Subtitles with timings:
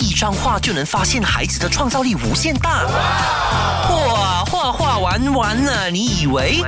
[0.00, 2.84] 一张画就能发现孩子的创造力无限大。
[2.84, 6.60] 哇，画画玩完了，你以为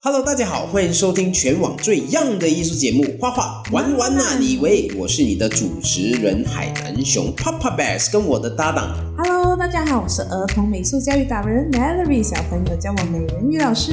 [0.00, 13.92] ？Hello，大家好，欢迎收听全网最 young 的艺术节目《画画玩完了、你以为我是你的主持人海南熊 Papa Bears，跟我的搭档 Hello，大家好，我是儿童美术教育达人 Mallory，小朋友叫我美人鱼老师。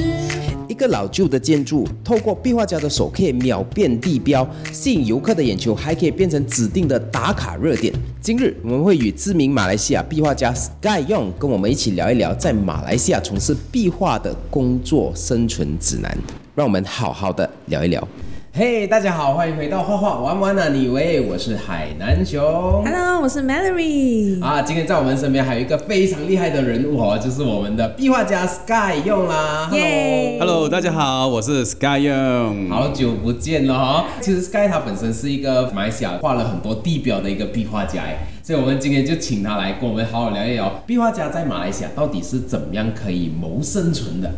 [0.70, 7.92] 一个老旧的建筑，透过壁画家的手可以秒变地标，吸引游客的眼球，还可以变成指定的打卡热点。
[8.20, 16.16] 今日我们会与知名马来西亚壁画家 Sky Young 跟我们一起聊一聊在马来西亚从事壁画的工作生存指南，
[16.54, 18.06] 让我们好好的聊一聊。
[18.52, 20.68] 嘿大家好，欢迎回到画画玩玩啊！
[20.70, 22.42] 你喂我是海南熊
[22.84, 24.42] Hello，我是 Mallory。
[24.42, 29.68] 啊，今天在我们身边还有一个非常厉害的人物哦，就是我们的壁画家 Sky 用啦。
[29.70, 32.68] Hello，Hello，大家好，我是 Sky Young。
[32.68, 44.28] 好久不见了哈、其实 Sky 他本身是一个马来西亚画了很多地标的一个壁画家哎，所以我们今天就请他来跟我们好好聊一聊壁画家在马来西亚到底是怎么样可以谋生存的。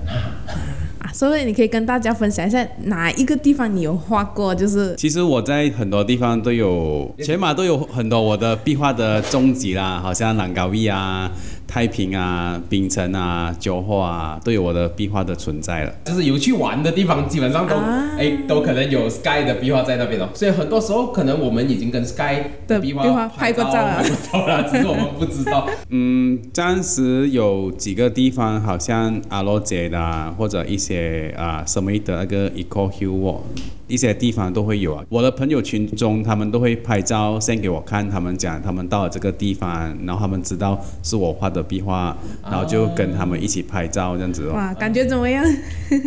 [1.13, 11.31] 所以你可以跟大家分享一下哪一个地方你有画过，就是其实我在很多地方都有，全马都有很多我的壁画的踪迹啦，好像南高义啊、
[11.73, 15.95] 太平啊、槟城啊、九货啊，都有我的壁画的存在了。
[16.05, 20.29] 就是有去玩的地方，基本上都哎、啊都可能有 Sky 的壁画在那边哦。
[20.35, 25.67] 所以很多时候可能我们已经跟 Sky 的壁画拍过照了拍过照了， 只是我们不知道。
[25.89, 33.41] 嗯，暂时有几个地方，好像阿罗杰的、啊，或者一些啊什么的那个 Eco Hill Walk，
[33.87, 35.05] 一些地方都会有啊。
[35.09, 44.55] 我的朋友群中，他们都会拍照 send 给我看，他们讲他们到了这个地方，然后他们知道是我画的壁画，然后就跟他们一起拍照这样子哦。
[44.55, 45.45] 哇，感觉怎么样？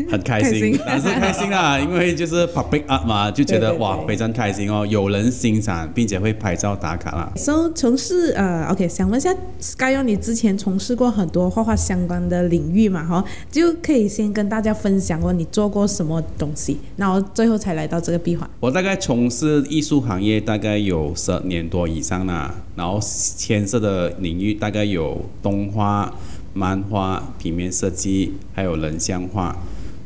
[0.09, 7.31] 很开 心开心，当然是开心啦， 因为就是 public art 嘛，就觉得哇非常开心哦，有人欣赏，并且会拍照打卡啦。
[7.35, 13.03] so 从事呃，OK，想问一下 Sky，你之前从事过很多画画相关的领域嘛？
[13.03, 18.49] 哈，就可以先跟大家分享过你做过什么东西，然后最后才来到这个闭环。
[18.59, 26.11] 我大概从事艺术行业大概有十年多以上啦，然后牵涉的领域大概有动画、
[26.53, 29.55] 漫画、平面设计，还有人像画。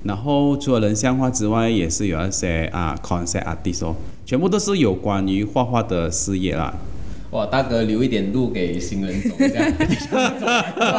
[0.04, 6.74] 然后除了人像画之外，也是有一些啊 concept artist 哦，全部都是有关于画画的事业啦。
[7.32, 9.72] 哇，大哥留一点路给新人走，这样。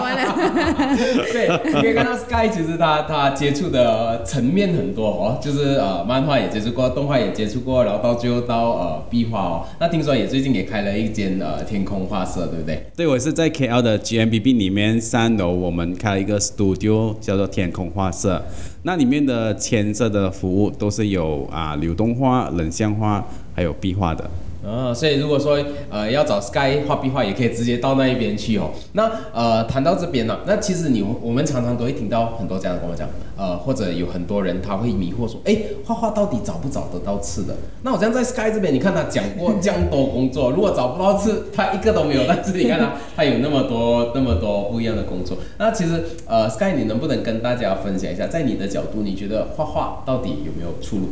[0.01, 0.97] 完了，
[1.33, 9.67] 对，你可以看到 Sky 其实他他接触的层面很多哦，就是呃漫画也接触过，动画也接触过，然后到最后到呃壁画哦。
[9.81, 12.87] 那听说也最近也开了一间呃天空画社，对不对？
[12.97, 18.41] 对，我是在 KL 的 GMBB 里面三楼，我们开了一个 studio，叫做天空画社。
[18.85, 23.25] 那里面的牵涉的服务都是有啊流动画、人像画，
[23.55, 24.31] 还有壁画的。
[24.65, 28.71] 啊，所以如果说呃要找 Sky 画壁画，也可以直接到那一边去哦。
[28.93, 35.57] 那呃谈到这边呢、那其实你我们常常都会听到很多家长跟我讲，呃或者有很多人他会迷惑说，哎
[35.87, 37.55] 画画到底找不找得到吃的？
[37.83, 45.39] 那我这样在 Sky 这边，你看他讲过 这样多工作，如果找不到吃，他一个都没有，但是你看他他有那么多那么多不一样的工作。
[45.57, 51.09] 那其实呃 Sky 你能不能跟大家分享一下，在你的角度，你觉得画画到底有没有出路？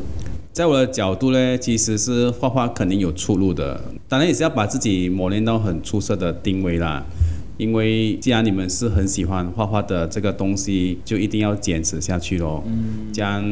[0.52, 7.04] 在我的角度呢，其实是画画肯定有出路的，当然也是要把自己磨练到很出色的定位啦。
[7.58, 12.62] 因为既然你们是很喜欢画画的这个东西，就一定要坚持下去咯。
[12.66, 13.44] 嗯，这样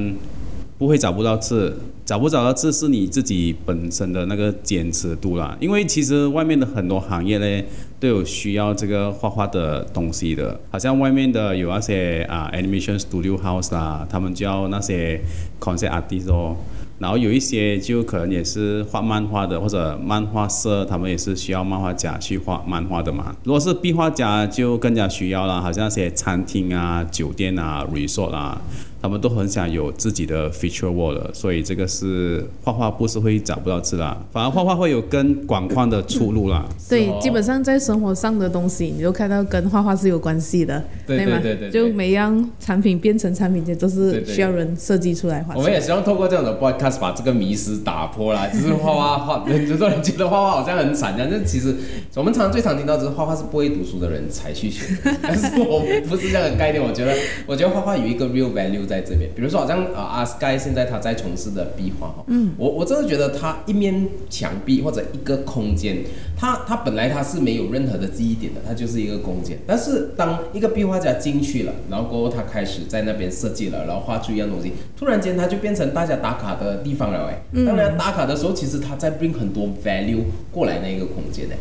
[0.78, 5.56] 不会找不到字，找不找到字是你自己本身的那个坚持度啦。
[5.60, 7.64] 因为其实外面的很多行业呢，
[7.98, 15.20] 都有需要这个画画的东西的，好像外面的有那些啊 animation studio house 啦，他们叫那些
[15.60, 16.56] concept artist 哦。
[16.98, 23.36] 然后有一些就可能也是画漫画的，或者漫画社，他们也是需要漫画家去画漫画的嘛。
[23.44, 28.60] 如果是壁画家，就更加需要了，好像那些餐厅啊、酒店啊、resort 啊，
[29.06, 36.64] 他们都很想有自己的 feature wall 的，所以这个是画画不是会找不到字啦，反而画画会有更广泛的出路啦。
[36.88, 41.38] 对哦，基本上在生活上的东西，你就看到跟画画是有关系的，对吗？
[41.41, 45.54] 对对对对就每样产品变成产品，这都是需要人设计出来画。
[45.54, 48.48] 我们也希望透过这样的 podcast 把这个迷思打破啦。
[48.52, 51.72] 只是画画画，很 多人觉得画画好像很惨，但是其实
[52.16, 54.84] 我们常常最常听到就是画画是不会读书的人才去学，
[55.22, 56.82] 但是我不是这样的概念。
[56.82, 57.14] 我觉得，
[57.47, 59.31] 我觉得画画有一个 real value 在这边。
[59.34, 65.98] 比如说，好像啊阿 Sky 现在他在从事的壁画哈，嗯，我我真的觉得他一面墙壁或者一个空间，
[66.37, 69.59] 他他本来他是没有任何的记忆点的，它就是一个空间。
[69.66, 77.65] 但是当一个壁画家进去了，然后过后他开始在那边设计了，然后画出一样东西，突然间他就变成大家打卡的地方了哎。
[77.65, 81.57] 当然打卡的时候，其实他在 bring 很多 value 过来那一个空间哎。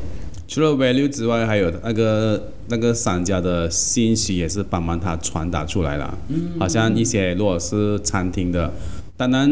[0.47, 6.17] 除了 value 之外，还有那个那个商家的信息也是帮忙他传达出来了。
[6.29, 8.71] 嗯，好像一些如果是餐厅的，
[9.17, 9.51] 当然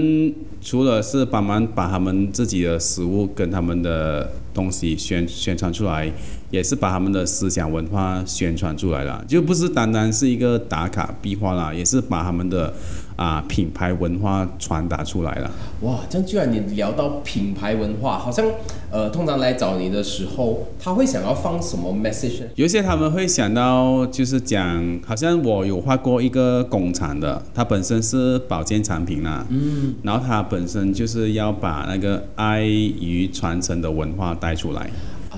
[0.61, 6.11] 除了是帮忙把他们自己的食物跟他们的东西宣宣传出来，
[6.51, 12.71] 也是把他们的思想文化宣传出来了，就不是单单是一个打卡壁画啦，也是把他们的
[13.15, 15.51] 啊品牌文化传达出来了。
[15.81, 18.45] 哇，这样居然你聊到品牌文化，好像
[18.91, 22.43] 呃，通常来找你的时候，他会想要放什么 message？
[22.55, 34.89] 有些他们会想到，就是讲，好像我有画过一个工厂的，它本身是保健产品啦，嗯，然后它本身就是要把那个爱与传承的文化带出来，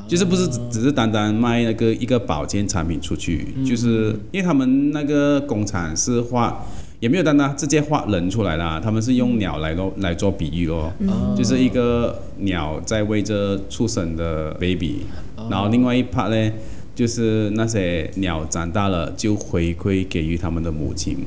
[0.07, 6.63] 就是不是只只是单单卖那个一个保健产品出去，就是因为他们那个工厂是画。
[6.99, 10.91] 也没有单单直接画人出来啦，他们是用鸟来咯来做比喻咯，
[11.35, 15.01] 就是一个鸟在喂着出生的 baby，
[15.49, 16.53] 然后另外一 part 呢，
[16.95, 21.17] 就是那些鸟长大了就回馈给予他们的母亲，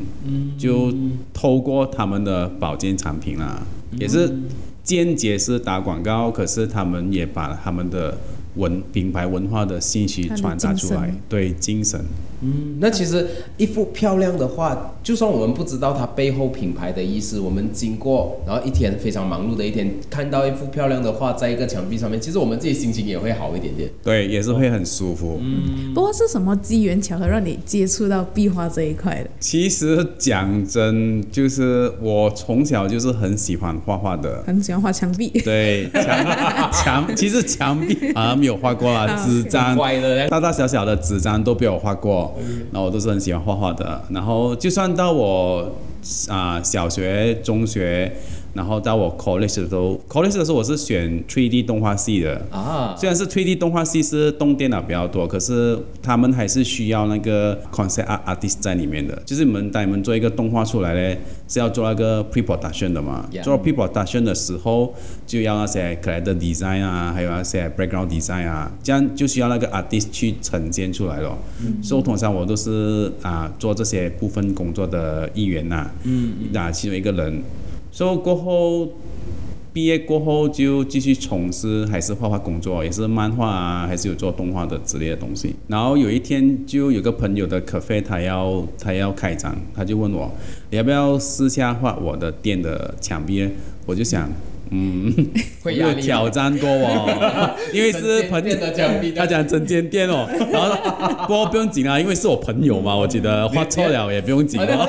[0.59, 0.93] 就
[1.35, 3.63] 透过他们的保健产品啦，
[3.99, 4.33] 也是
[4.83, 8.17] 间接是打广告，可是他们也把他们的
[8.57, 12.01] 文品牌文化的信息传达出来对精神。
[12.41, 13.27] 嗯，那其实
[13.57, 23.89] 一幅漂亮的画，就算我们不知道它背后品牌的意思，我们经过然后一天非常忙碌的一天，看到一幅漂亮的画在一个墙壁上面，其实我们自己心情也会好一点点。
[24.03, 25.39] 对，也是会很舒服。
[25.41, 29.31] 嗯不过是什么机缘巧合让你接触到壁画这一块的？
[29.41, 34.43] 其实讲真，就是我从小就是很喜欢画画的。
[34.47, 39.77] 很喜欢画墙壁，对，墙墙 其实墙壁好像没有画过啦，啊纸张
[40.29, 42.28] 大大小小的纸张都被我画过，
[42.73, 44.03] 然后我都是很喜欢画画的。
[44.11, 45.73] 然后就算到我
[46.29, 48.17] 啊、小学、中学，
[48.59, 52.45] 然后到我 college 的时候，college 的时候我是选 3D 动画系的。
[52.51, 59.17] 啊，虽然是 3D 动画系是动电脑比较多，可是他们还是需要那个 concept art artist 在里面的。
[59.25, 61.17] 就是你们当你们做一个动画出来嘞，
[61.47, 64.93] 是要做那个 pre production 的嘛 Yeah 做 pre production 的时候，
[65.25, 71.39] 就要那些 character design 啊，还有那些 background design 啊，这样就需要那个 artist 去呈现出来咯。
[71.81, 77.41] 所以通常我都是啊做这些部分工作的一员呐、嗯，啊其中一个人。
[77.99, 78.89] 所以过后
[79.73, 85.57] 毕业过后就继续从事还是画画工作，也是漫画啊，还是有做动画的之类的东西。
[85.67, 90.31] 然后有一天就有个朋友的 cafe 他要他要开张，他就问我
[90.71, 93.49] 你要不要私下画我的店的墙壁？
[93.85, 94.31] 我就想。
[94.71, 95.11] 嗯，
[95.65, 98.55] 我有挑战过哦， 因为是朋友
[99.17, 100.77] 他讲整间店哦，然后
[101.27, 104.87] 不过不用紧啊，因为是我朋友嘛，我觉得 画错了也不用紧哦。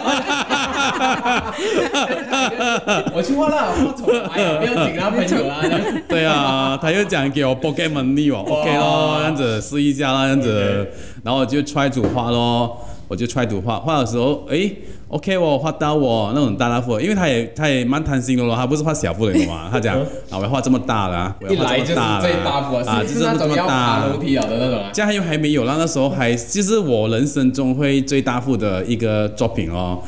[3.14, 5.62] 我去画了，画丑了，哎呀，不要紧啦，朋友啊，
[6.08, 10.88] 对啊，他又讲给我 pocket money 哦，OK 咯，这样子试一下啦，这样子，
[11.24, 12.78] 然后我就 try 组画咯，
[13.08, 14.76] 我就 try 组画，画的时候，诶
[15.10, 19.68] OK 哦，画到我那种大大幅，因为他也他也蛮贪心的咯，他不是画小幅的嘛？
[19.74, 19.96] 他讲
[20.30, 24.18] 啊，我要画这么大的啊，我要画一来就是这么大的最大幅啊，啊，就是是这么那种要爬大楼。
[24.18, 24.90] 梯啊的那种啊。
[24.94, 30.00] 这样又还没有啦，那时候还就是我人生中会最大幅的一个作品哦，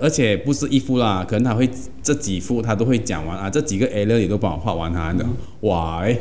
[0.00, 1.68] 而且不是一幅啦，可能他会
[2.02, 5.24] 这几幅他都会讲完啊，这几个 area 你都帮我画完他的，
[5.60, 6.18] 哇、哎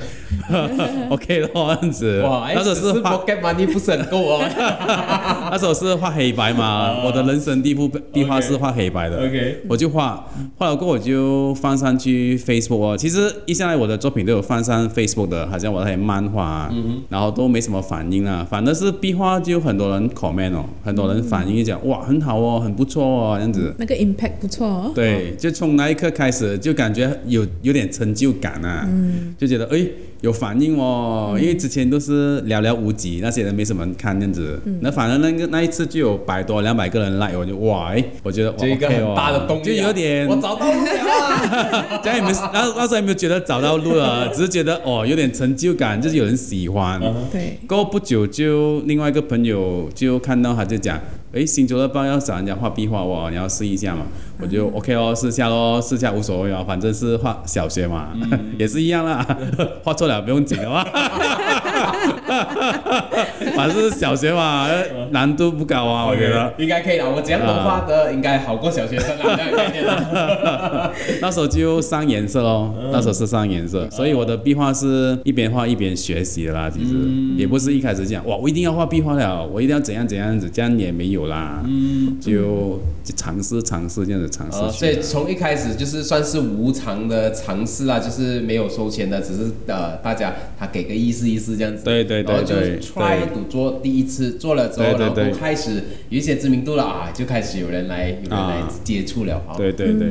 [1.10, 4.44] OK 咯，这样子，哇，哎，那时候只是 pocket money 不是很够哦。
[5.54, 12.98] 那时候是画黑白嘛，我的人生第一幅壁画是画黑白的 OK 我就画，画了过后我就放上去 Facebook 哦。
[12.98, 16.74] 其实一向来我的作品都有放上 Facebook 的，好像我那些漫画、啊，
[17.07, 18.44] 然后都没什么反应啊。
[18.50, 23.72] 反正是壁画就很多人 comment 哦，很多人反应就讲哇很好哦，很不错哦，这样子。
[23.78, 24.92] 那个 impact 不错哦。
[24.95, 28.90] 对，就从那一刻开始，就感觉有有点成就感啊，
[29.38, 29.86] 就觉得哎
[30.23, 41.99] 有反应哦，因为之前都是寥寥无几，那些人没什么人看这样子，那反正那个那一次就有百多两百个人 like，我就哇哎，我觉得哇就一个很大的动力啊，就有点我找到路了啊。
[42.01, 42.37] 这样有没有？
[42.53, 44.30] 那那时候有没有觉得找到路了？
[44.33, 47.01] 只是觉得哦，有点成就感，就是有人喜欢。
[47.30, 50.97] 对，过不久就另外一个朋友就看到他就讲，
[51.33, 54.06] 诶，新竹的班要找人家画壁画哇，你要试一下嘛？
[54.40, 58.09] 我就 OK 哦，试下咯，试下无所谓啊，反正是画小学嘛，
[58.59, 59.25] 也是一样啦，
[59.83, 60.85] 画错了不用紧的嘛。
[63.56, 64.68] 反正是小学嘛，
[65.11, 66.54] 难度不高啊，我觉得。
[66.57, 67.09] 应该可以了。
[67.09, 70.92] 我这样的画的应该好过小学生啊，这样的概念了。
[71.21, 76.69] 那时候就上颜色咯，那时候是上颜色，所以我的壁画是一边画一边学习的啦。
[76.69, 76.95] 其实、
[77.35, 81.61] 也不是一开始讲哇，我一定要画壁画了，我一定要怎样怎样子，这样也没有啦。
[81.66, 82.80] 嗯就
[83.16, 91.83] 尝试尝试这样子尝试哦，所以从一开始就是算是无偿的尝试啊，就是没有收钱的，只是呃大家他给个意思意思这样样子。
[91.83, 99.56] 对对对然后就对 try 赌桌第一次做了之后，对对对然后开始有一些知名度了啊，就开始有人来有人来啊接触了啊。
[99.57, 100.07] 对对对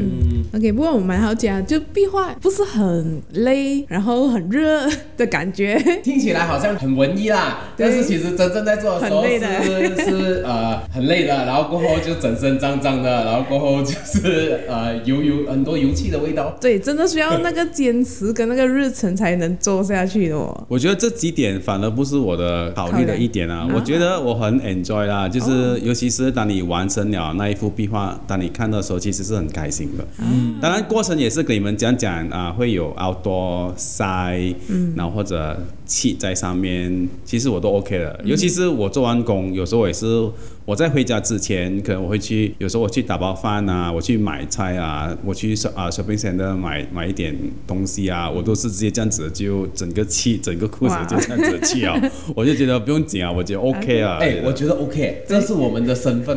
[0.55, 5.81] ，OK，不过我蛮好奇啊，就壁画不是很累，然后很热的感觉。
[6.03, 16.57] 听起来好像很文艺啦，但是其实真正在做的时候很累的是是呃很累的，然后过后就整身脏脏的，然后过后就是呃油油很多油漆的味道。
[16.61, 20.65] 对，真的需要那个坚持跟那个日程才能做下去的哦。
[20.69, 23.13] 我觉得这几点反而不是我的考虑的。
[23.23, 30.05] 一点啊我觉得我很 enjoy 啦，就是尤其是当你完成了那一幅壁画，当你看到的时候，其实是很开心的。
[30.19, 35.57] 嗯，当然过程也是给你们讲讲啊，会有 outdoor 晒，嗯，然后或者
[35.87, 38.21] 气在上面，其实我都 OK 的。
[38.25, 40.29] 尤其是我做完工，有时候我也是
[40.65, 51.92] 我在回家之前，可能我会去，有时候我去打包饭啊，我去买菜啊，我去啊 shopping center 买买一点东西啊，我都是直接这样子就整个气整个裤子就这样子气啊，
[52.35, 54.19] 我就觉得不用紧啊，我觉得 OK 啊。
[54.21, 56.37] 哎，我觉得 OK，这是我们的身份。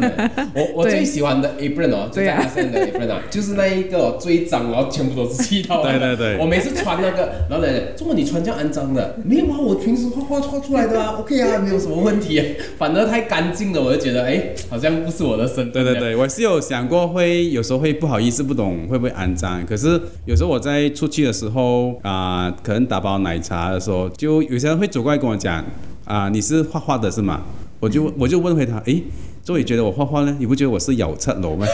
[0.54, 6.00] 我我最喜欢的 apron 哦，就在阿森的 apron 啊，就是那一个哦最脏，然后全部都是气到来的。
[6.00, 9.16] 对对对我每次穿那个，然后呢，怎么你穿这样肮脏的？
[9.24, 12.46] 没有啊，我平时画画画出来的啊， OK 啊，没有什么问题啊。
[12.78, 15.72] 反而太干净了，我就觉得哎，好像不是我的身份。
[15.72, 19.66] 对对对，我是有想过会有时候会不好意思，不懂会不会肮脏。
[19.66, 25.63] 可是有时候我在出去的时候啊、可能打包奶茶的时候，就有些人会走过来跟我讲
[26.06, 27.42] 啊、你是画画的是吗？
[27.80, 29.04] 我就我就问回他，诶。
[29.44, 30.36] 周伟觉得我画画呢？
[30.39, 31.68] 你不觉得我是有侧楼吗？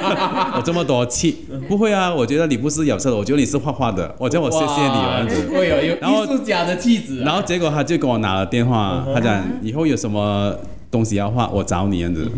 [0.56, 2.10] 我这么多气，不会啊！
[2.14, 4.14] 我觉得你不是有侧楼，我觉得你是画画的。
[4.16, 5.46] 我叫我谢谢你这样子。
[5.52, 7.24] 会有有然后艺术家的气质啊。
[7.26, 10.56] 然后结果他就给我拿了电话，他讲以后有什么
[10.90, 12.30] 东西要画，我找你样子，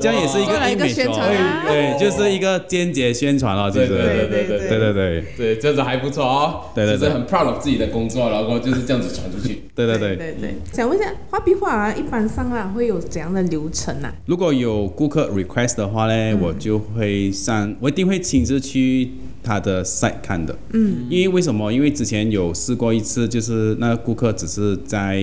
[0.00, 4.94] 这样也是一个一个宣传啊，对，就是一个间接宣传了，其实，对对对对对。
[4.94, 10.16] 对对，就是还不错哦，对对，就是很 proud of 自己的工作，然后就是这样子传出去，对对对。
[10.16, 10.54] 对对。
[10.72, 14.12] 想问一下，画壁画一般上啊会有怎样的流程呢？
[14.26, 19.10] 如果有顾客 request 的话呢，我就会上，我一定会亲自去
[19.42, 21.72] 他的 site 看的，嗯，因为为什么？
[21.72, 25.22] 因为之前有试过一次，就是那顾客只是在。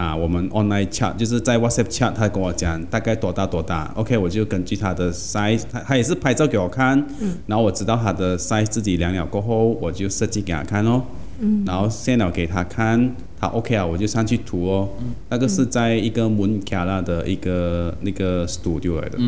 [0.00, 11.02] 啊我们 online chat，就是在 WhatsApp chat，他跟我讲大概多大多大，OK，我就根据他的 size，他他也是拍照给我看，嗯，然后我知道他的 size 自己量了过后，我就设计给他看哦。
[11.40, 14.86] 嗯，然后线了给他看，他 OK 啊，我就上去涂哦。
[15.30, 19.18] 那个是在一个 a l a 的一个那个 studio 来的，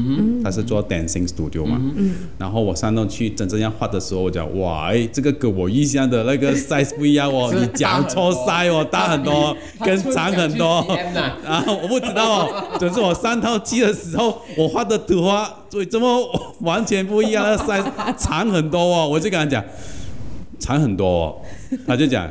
[0.44, 1.80] 他是做 dancing studio 嘛。
[2.36, 10.84] 然后我上到去真正要画的时候，我讲哇，哎，这个跟我印象的那个 size 不一样哦， 你讲错 size 哦，大很多， 跟长很多。
[10.86, 16.06] 他出讲去 CM 呐 啊，我不知道哦，就是我上套机的时候，我画的图画，所以这么
[16.60, 17.84] 完全不一样，那 size
[18.18, 19.64] 长很多哦，我就跟他讲，
[20.58, 21.40] 长很多哦，
[21.86, 22.28] 他就讲，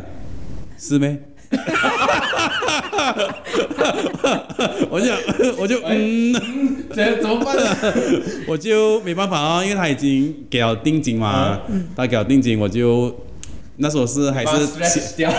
[0.78, 1.18] 是没？
[4.90, 5.14] 我就
[5.58, 6.34] 我就嗯，
[6.94, 7.64] 这怎么办呢？
[8.48, 11.60] 我就没办法啊，因为他已经给了定金嘛，
[11.96, 13.14] 他给了定金，我就
[13.78, 15.32] 那时候是还是 stretch 掉。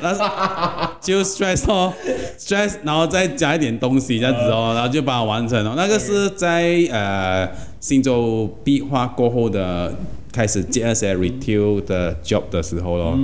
[0.00, 0.12] 那
[1.00, 1.92] 就 stress 哦
[2.38, 5.72] ，stress，然后再加一点东西这样子哦，然后就把它完成了。
[5.76, 7.48] 那个是在呃
[7.80, 9.94] 新洲壁画过后的
[10.34, 13.16] 开始接那些 retail 的 job 的时候咯，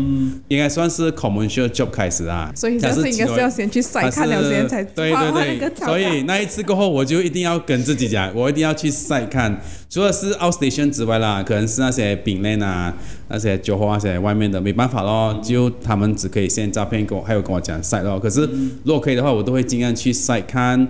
[0.46, 2.52] 应该算是 commercial job 开始啊。
[2.54, 9.60] 所以这是应该是要先去晒它看了先才对对对，所以那一次过后，我就一定要跟自己讲，我一定要去晒看。
[9.88, 12.94] 除了是 outstation 之外啦，可能是那些饼类啊，
[13.26, 18.16] 那些酒花那些外面的，没办法咯，就他们只可以 send 照片给我，还有跟我讲晒咯。
[18.20, 18.42] 可是
[18.84, 20.86] 如果可以的话，我都会尽量去晒看。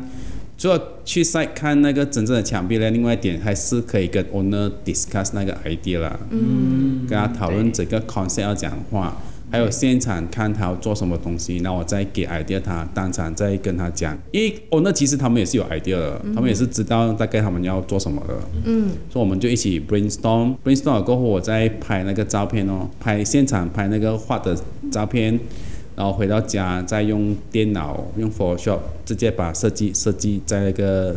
[0.60, 9.16] 除了去晒看那个真正的墙壁呢，另外一点还是可以跟 owner discuss 那个 idea 啦，嗯，跟他讨论整个 concept 要讲话，
[9.50, 18.34] 还有现场看他要做什么东西，那我再给 idea 他，当场再跟他讲，因为 owner 其实他们也是有 idea 的，他们也是知道大概他们要做什么的，
[18.66, 24.54] 嗯，所以我们就一起 brainstorm，brainstorm 了过后，我再拍那个照片哦，拍现场拍那个画的
[24.92, 25.40] 照片。
[26.00, 31.14] 然后回到家再用电脑用 Photoshop 直接把设计设计在那个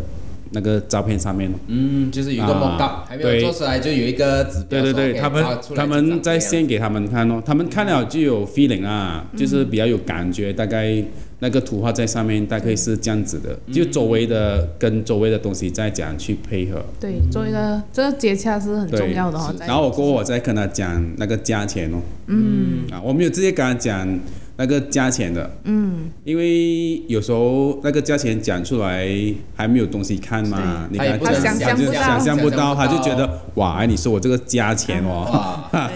[0.52, 1.50] 那个照片上面。
[1.68, 4.82] 嗯，就是有一个啊 mock up，还没有对做出来就有一个指标。
[4.82, 11.02] 对对对，他们他们在线给他们看哦，他们看了就有 feeling 啊，就是比较有感觉，大概
[11.40, 16.84] 那个图画在上面大概是这样子的，就周围的跟周围的东西再讲去配合。
[17.00, 19.56] 对，做一个这个接洽是很，重要的哦。
[19.62, 22.02] 然后我过后我再跟他讲那个价钱哦。
[22.28, 22.84] 嗯。
[22.92, 24.20] 啊，我没有直接跟他讲
[24.56, 29.08] 那个价钱的，嗯，因为有时候那个价钱讲出来
[29.56, 31.94] 还没有东西看嘛，你看他也不能想象不到。
[31.94, 35.28] 想象不到，他就觉得哦哇，哎，你说我这个价钱哦，
[35.72, 35.80] 哇，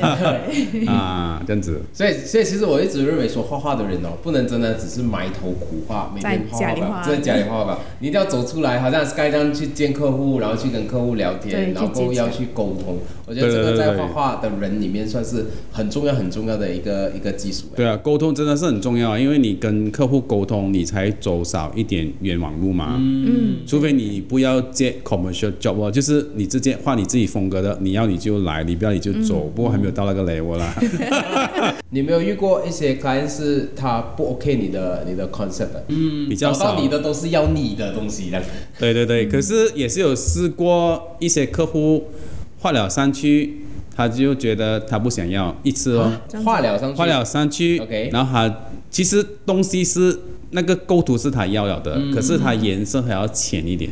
[0.91, 7.03] 啊，这样子，所以所以其实我一直认为说画画的人哦，不能真的只是埋头苦画，每天画画吧，在家里画。
[7.03, 12.97] 在家里画吧，你一定要走出来，好像 Sky 这样去见客户，然后去跟客户聊天，然后要去沟通。
[13.27, 17.65] 我觉得这个在画画的人里面算是很重要很重要的一个一个技术。
[17.75, 22.95] 对啊，沟通真的是很重要，因为你跟客户沟通，你才走少一点冤枉路嘛。
[22.97, 29.51] 嗯，除非你不要接 commercial job 哦，就是你直接画你自己风格的，你要你就来，你不要你就走。
[29.53, 30.73] 不过还没有到那个 level 啦。
[31.91, 38.41] 你没有遇过一些 client 是他不 OK 你的你的 concept 的，嗯比较少你的都是要你的东西的。
[38.79, 42.05] 对对对，可是也是有试过一些客户
[42.59, 43.61] 画了上去，
[43.95, 46.49] 他就觉得他不想要一次哦，这样子。
[46.49, 48.55] 画了上去，画了上去 OK 然后他
[48.89, 50.17] 其实东西是
[50.51, 53.91] 那个构图是他要了的，可是他颜色还要浅一点，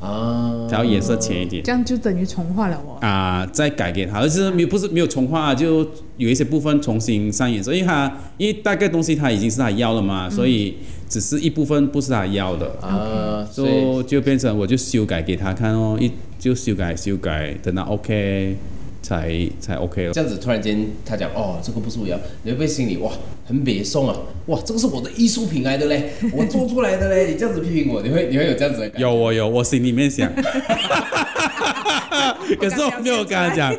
[0.00, 1.62] 啊，还要颜色浅一点。
[1.62, 2.98] 这样就等于重画了哦。
[3.00, 5.86] 啊、再改给他，而是没有不是没有重画，就
[6.16, 10.76] 有一些部分重新上颜色，因为他因为大概东西他已经是他要了嘛，所以
[11.08, 16.10] 只是一部分不是他要的，啊，所以就就变成我就修改给他看哦，一
[16.40, 18.56] 就修改修改，等到 OK
[19.02, 19.30] 才
[19.60, 20.12] 才 OK 了。
[20.12, 23.12] 这样子突然间他讲哦，这个不是我要，你会不会心里哇
[23.46, 24.16] 很别送啊？
[24.46, 29.06] 哇，这个是我的艺术品来的嘞， 我做出来的嘞，你这样子批评我，你会你会有这样子的感觉？
[29.06, 30.32] 有我有，我心里面想，
[32.58, 33.74] 可是我没有跟他讲，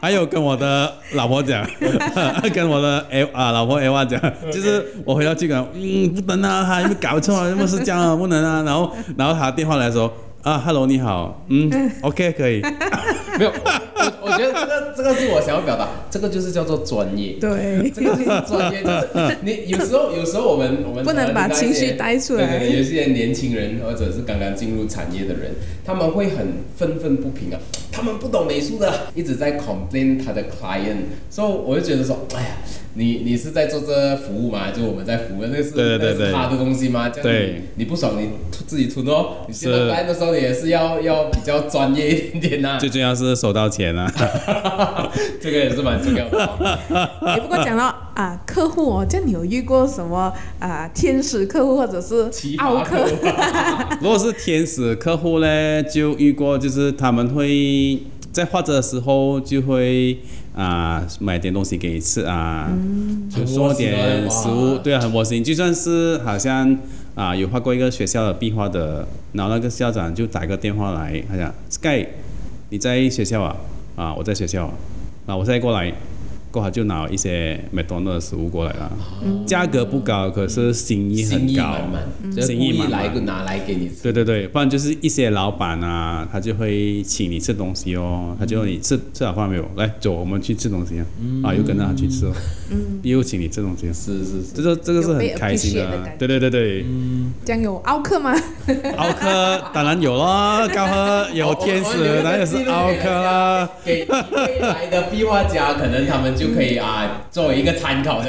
[0.00, 1.68] 还有跟我的老婆讲，
[2.54, 4.20] 跟我的 L 啊老婆 L 啊讲，
[4.52, 7.48] 就是我回到去讲，嗯，不能啊，他有没有搞错啊？
[7.48, 8.14] 有没有是这样啊？
[8.16, 8.62] 不能啊。
[8.62, 10.12] 然后然后他电话来说
[10.44, 11.70] 啊，Hello 你好，嗯，
[12.04, 12.60] OK 可以，
[13.40, 17.36] 没有，我我觉得这个这个是我想要表达，这个就是叫做专业。
[17.40, 25.50] 对，这个就是专业，就是你有时候有时候我们我们不能把情绪带出来对对对，有些年轻人或者是刚刚进入产业的人，
[25.82, 26.46] 他们会很
[26.76, 27.58] 愤愤不平啊，
[27.90, 32.48] 他们不懂美术的，一直在 complain 他的 client，所以我就觉得说，哎呀。
[32.96, 34.70] 你你是在做这服务吗？
[34.70, 37.08] 就我们在服务，那是对对对对那是他的东西吗？
[37.08, 38.30] 这样对你你不爽你
[38.66, 39.38] 自己吞哦。
[39.48, 44.10] 你现在是来的时候，也是要要比较专业一点点呐、 最重要是收到钱啊。
[45.40, 47.34] 这个也是蛮重要的哦。
[47.34, 53.10] 也 不过讲到啊，客户哦，这样你有遇过什么啊天使客户或者是奇奥葩客户
[54.00, 57.98] 如果是天使客户呢，就遇过，就是他们会
[58.32, 60.18] 在画着的时候就会
[60.54, 62.70] 啊、买点东西给你吃啊，
[63.28, 65.42] 就送点食物，对啊，很窝心。
[65.42, 66.76] 就算是好像
[67.14, 72.06] 啊、有画过一个学校的壁画的，然后那个校长就打个电话来，他讲 Sky，
[72.70, 73.56] 你在学校啊？
[73.96, 74.66] 啊，我在学校，
[75.26, 75.92] 啊，我现在过来。
[76.54, 78.92] 过后就拿一些麦当劳的食物过来了，
[79.44, 81.76] 价格不高，可是心意很心意高，
[82.40, 82.88] 心意意满。
[82.88, 82.94] 满。
[82.94, 83.96] 来拿来给你吃。
[84.04, 89.68] 对对对，不然就是一些老板啊，他就会请你吃东西哦，他就问你吃吃好饭没有？
[89.74, 91.04] 来，走，我们去吃东西啊，
[91.42, 92.32] 啊，又跟着他去吃哦，
[93.02, 96.84] 又请你吃东西哦，是是是，这个这个是很开心的对对对对，
[97.44, 98.32] 这样有奥克吗？
[98.96, 103.68] 奥克当然有咯，高和有天使，当然也是奥克啦。
[103.84, 108.28] 给未来的壁画家，可能他们就就可以啊，作为一个参考的。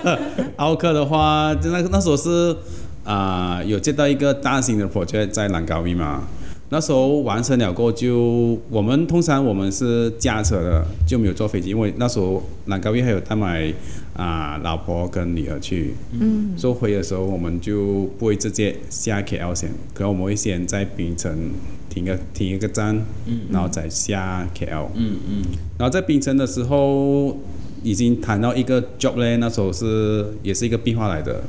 [0.56, 2.54] 奥克的话，就那那时候是
[3.02, 6.24] 啊、有接到一个大型的 project 在南高密嘛。
[6.68, 13.72] 那时候完成了过后就，我们通常我们是驾车的，就没有坐飞机，因为那时候南高密还有丹麦
[14.16, 21.50] 啊、老婆跟女儿去，嗯，所以回的时候我们就不会直接下 KL 先，可能我们会先在槟城
[21.90, 25.42] 停个停一个站，嗯，然后再下 KL，嗯嗯，
[25.78, 27.38] 然后在槟城的时候，
[27.82, 31.44] 已经谈到一个 job 嘞，那时候是也是一个壁画来的。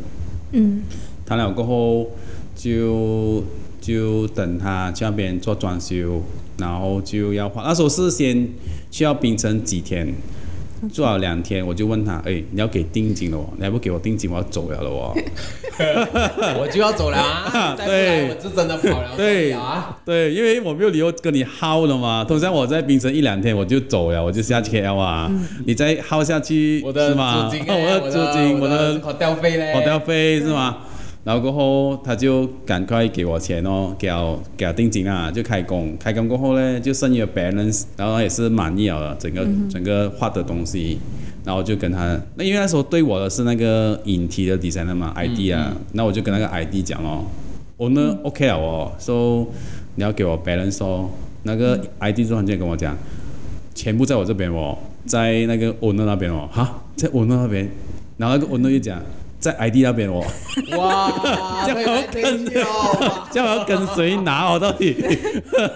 [0.51, 0.81] 嗯，
[1.25, 2.11] 谈了过后，
[2.55, 3.43] 就
[3.79, 6.21] 就等他去那边做装修，
[6.57, 7.63] 然后就要画。
[7.63, 8.49] 那时候是先
[8.91, 10.13] 去到槟城几天，
[10.91, 15.13] 做了两天，我就问他，哎，你要给定金了哦，你还不给我定金，我要走了了哦。
[16.59, 17.75] 我就要走了啊！
[17.77, 19.97] 对我就真的跑了对啊！
[20.05, 22.23] 对，因为我没有理由跟你耗了嘛。
[22.27, 25.31] 通常我在冰城一两天我就走了，我就下 KL 啊。
[25.65, 27.13] 你再耗下去我的？
[27.13, 30.77] 租金 我的租金，我的 hotel 费嘞火掉费是吗？
[31.27, 35.93] 然后过后他就赶快给我钱哦，给我给我定金啊，就开工。
[35.99, 40.97] 开工过后呢，就剩余的 balance，然后也是满意了整个、整个画的东西，
[41.43, 47.25] 然后就跟他，那因为那时候对我的是那个引题的 designer 嘛，ID 啊，那我就跟那个 ID 讲哦，
[47.75, 49.45] 我呢 OK 了哦，so
[49.95, 51.09] 你要给我 balance 哦，
[51.43, 52.95] 那个 ID 突然间跟我讲，
[53.75, 57.69] 全部在我这边哦，在那个 owner 那边哦，哈，在 owner 那边，
[58.15, 59.01] 然后那个 owner 就讲。
[59.39, 60.23] 在 ID 那边哦，
[60.77, 62.59] 哇，这样要跟这
[63.39, 64.57] 样 我要跟谁拿哦？
[64.59, 64.95] 到底？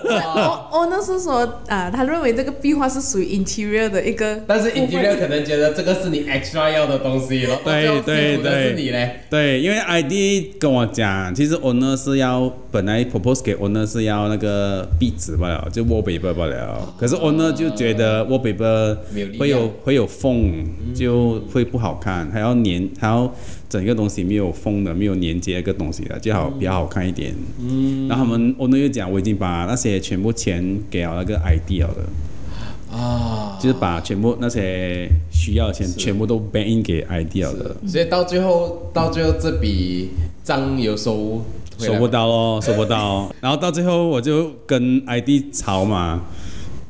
[0.10, 9.20] 哦哦，那是说啊、他认为这个壁画是属于 interior 的一个，但是 interior 可能觉得这个是你 extra 要的东西咯，对对辛苦的是对你嘞。
[9.30, 16.94] 对，因为 ID 跟我讲，其实 owner 是要本来 propose 给 owner 是要那个壁纸罢了，就 wallpaper 罢了。
[17.00, 18.98] 可是 owner 就觉得 wallpaper
[19.40, 23.32] 会有会有缝，就会不好看，还要粘，还要
[23.72, 27.34] 整个东西没有封的，没有连接一个东西的，就好比较好看一点。
[27.62, 37.78] 嗯，然后他们 owner 又讲，我已经把那些全部钱给了那个 ID 了的，啊，就是把全部那些需要的钱全部都 bank in 给 ID 了的。
[37.88, 40.10] 所以到最后，到最后这笔
[40.44, 41.42] 账有收
[41.78, 43.34] 收不到咯，收不到。
[43.40, 46.22] 然后到最后我就跟 ID 吵嘛，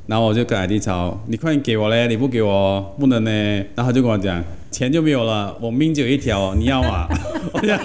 [0.08, 3.32] 然后我就跟 ID 吵，你快点给我嘞，你不给我不能呢。
[3.76, 7.08] 然后他就跟我讲，钱就没有了，我命就有一条，你要吗？
[7.54, 7.78] 我要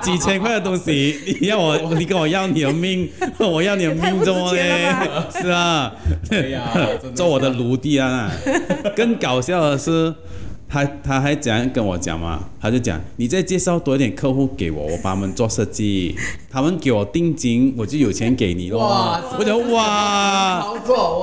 [0.00, 4.94] 几千块的东西，你要我，你跟我要你的命，我要你的命怎么也嘞？
[5.42, 5.92] 是啊，
[7.14, 8.30] 做我的奴隶啊！
[8.96, 10.14] 更搞笑的是。
[10.70, 12.44] 他他还怎样跟我讲嘛？
[12.62, 16.14] 他就讲你再介绍多一点客户给我，我帮他们做设计，
[16.48, 18.78] 他们给我定金，我就有钱给你咯。
[18.78, 20.64] 哇我讲哇，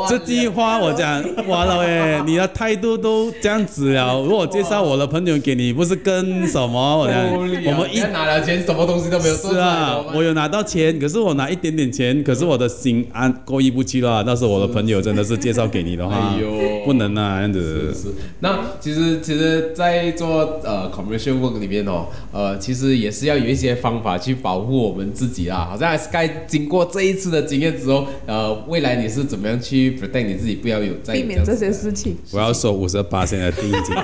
[0.09, 4.19] 这句话我讲完了哎，你的态度都这样子了。
[4.21, 6.97] 如果介绍我的朋友给你，不是更什么？
[6.97, 14.23] 我讲我们一拿了钱，什么东西都没有做是啊，我有拿到钱，可是我拿一点点钱，可是我的心安过意不去了。
[14.25, 16.47] 那是我的朋友真的是介绍给你的话，哎呦
[16.87, 17.93] 不能啊，这样子。
[17.93, 18.07] 是是，
[18.39, 25.67] 那其实其实，在做呃 commercial work 里面哦，呃，其实也是要有一些方法去保护我们自己啦。
[25.69, 32.15] 好像 Sky 经过这一次的经验之后，呃，未来你是怎么样去 protect 你自己，不要有再避免这些事情。
[32.31, 33.95] 我要收五十八现在定金。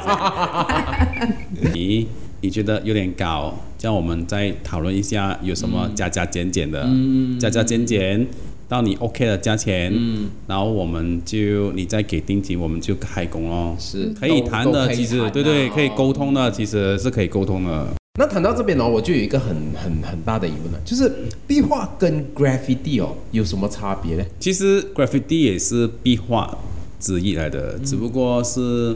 [1.74, 2.08] 你
[2.42, 8.28] 你觉得有点高，这样我们再讨论一下有什么加加减减的，嗯加加减减
[8.74, 9.94] 到你 OK 的价钱，
[10.48, 13.76] 然后我们就你再给定金，我们就开工哦。
[13.78, 17.88] 是可以谈的，其实谈对对，啊可以沟通的，其实是可以沟通的。
[18.20, 21.12] 那谈到这边哦，我就有一个很很很大的疑问了，就是
[21.46, 24.26] 壁画跟 graffiti 哦有什么差别呢？
[24.40, 26.58] 其实 graffiti 也是壁画
[27.00, 28.96] 之一来的，只不过是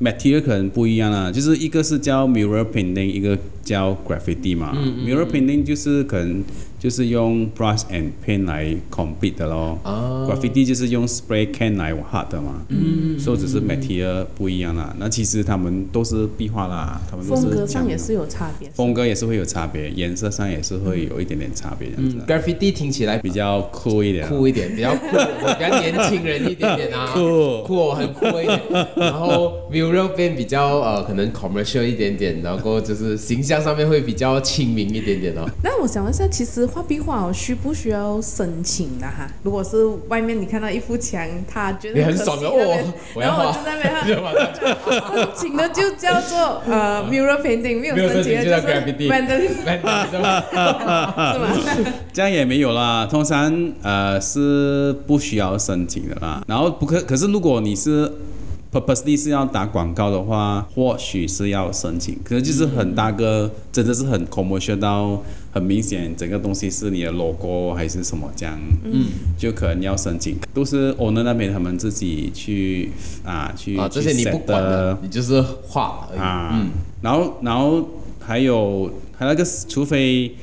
[0.00, 1.30] material 可能不一样啦。
[1.30, 4.72] 就是一个是叫 mural painting，一个叫 graffiti 嘛。
[4.76, 6.42] mural painting 就是可能
[6.82, 9.78] 就是用 brush and paint 来 complete 的咯。
[9.84, 12.60] 啊 graffiti 就是用 spray can 来画的嘛。
[12.70, 13.16] 嗯。
[13.16, 14.92] 所以只是 material 不一样啦。
[14.98, 18.68] 那其实他们都是壁画啦，他们都是风格上也是有差别。
[18.74, 22.24] 风格也是会有差别，颜色上也是会有一点点差别这样子啊。
[22.26, 24.28] graffiti 听起来比较酷一点啊。
[24.28, 28.60] 酷一点，比较酷，比较年轻人一点点啊， 酷酷哦，很酷一点。
[28.96, 35.48] 然后 mural 边比较呃，可能 commercial 一点点，然后就是形象上面会比较亲民一点点哦。
[35.62, 39.28] 那我想问一下，其实画壁画，需不需要申请的哈？
[39.42, 42.78] 如果是外面你看到一幅墙，他觉得你很爽的哦
[43.16, 48.62] 然后我就在那边申请的就叫做呃 mural painting，没有申请的就是
[49.08, 49.54] vandalism，
[50.10, 50.42] 是吗？
[52.12, 56.42] 这样也没有啦，通常呃是不需要申请的啦。
[56.46, 58.10] 然后不可，可是如果你是
[58.72, 62.18] purposely 是要打广告的话，或许是要申请。
[62.24, 69.06] 可是就是很大个，真的是很 commercial 到很明显，整个东西是你的 logo 还是什么这样，嗯，
[69.36, 70.38] 就可能要申请。
[70.54, 72.90] 都是 owner 那边他们自己去
[73.24, 76.08] 啊去啊，这些你不管的的，你就是画。
[76.16, 76.70] 啊，嗯，
[77.02, 77.86] 然后然后
[78.18, 80.34] 还有还有那个，除非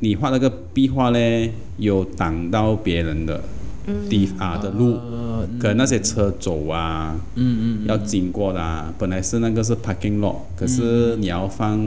[0.00, 3.42] 你画那个壁画呢，有挡到别人的
[4.08, 4.98] 地、啊的路，
[5.58, 11.78] 可能那些车走啊，嗯嗯，要经过的啊，本来是那个是 parking lot，可是你要放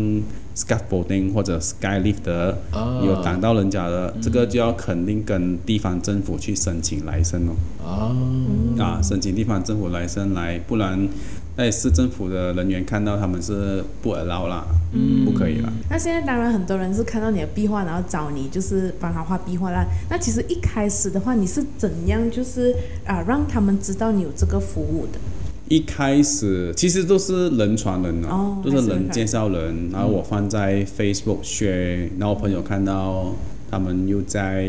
[0.56, 3.02] scaffolding 或者 skylift 的，啊。
[3.04, 7.54] 有挡到人家的，这个就要肯定跟地方政府去申请来生哦。
[7.86, 8.12] 啊，
[8.84, 11.08] 啊，申请地方政府来生来，不然
[11.58, 15.72] 在市政府的人员看到他们是不 allow 啦，嗯，不可以啦。
[15.90, 19.86] 那现在当然很多人是看到你的壁画，然后找你就是帮他画壁画啦。
[20.10, 25.20] 那其实一开始的话，你是怎样就是啊让他们知道你有这个服务的？
[25.68, 33.34] 一开始其实都是人传人啊，哦都是人介绍人，然后我放在 Facebook share，然后我朋友看到，
[33.70, 34.68] 他们又在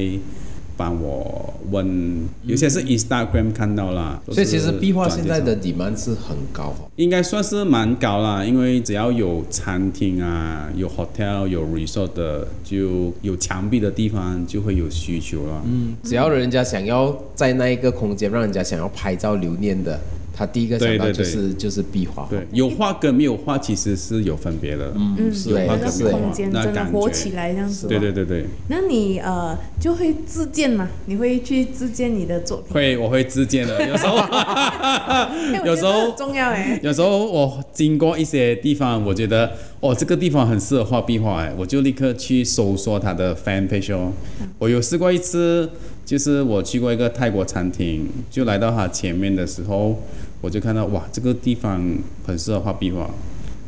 [0.76, 6.90] 帮我问，有些是 Instagram 看到啦，所以其实壁画现在的 demand 是很高哦。
[6.96, 15.62] 应该算是蛮高啦，因为只要有餐厅啊、有 hotel、有 resort 的，就有墙壁的地方就会有需求了。
[15.64, 19.98] 嗯，只要人家想要在那一个空间让人家想要拍照留念的，
[20.32, 22.26] 他第一个想到就是就是壁画。
[22.30, 24.92] 对，有画跟没有画其实是有分别的。
[24.96, 27.86] 嗯，嗯，对那个是空间真的那感觉活起来这样子。
[27.86, 30.88] 对对对对，那你呃就会自荐嘛？
[31.06, 32.72] 你会去自荐你的作品？
[32.72, 34.16] 会我会自荐的， 有时候
[35.66, 36.78] 有时候重要哎。
[36.82, 44.12] 有时候我经过一些地方，我觉得哦这个地方很适合画壁画哎，我就立刻去搜索他的 fan page 哦。
[44.58, 45.68] 我有试过一次，
[46.04, 49.98] 就是我去过一个泰国餐厅，就来到他前面的时候，
[50.42, 51.80] 我就看到哇这个地方
[52.26, 53.08] 很适合画壁画，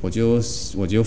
[0.02, 0.38] 我就
[0.76, 1.02] 我就